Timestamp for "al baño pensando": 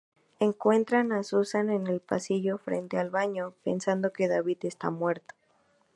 2.97-4.11